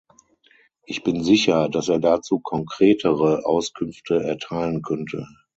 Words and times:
Ich 0.87 1.03
bin 1.03 1.23
sicher, 1.23 1.69
dass 1.69 1.87
er 1.87 1.99
dazu 1.99 2.39
konkretere 2.39 3.45
Auskünfte 3.45 4.23
erteilen 4.23 4.81
könnte. 4.81 5.27